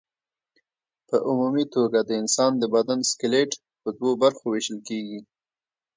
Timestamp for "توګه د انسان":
1.75-2.51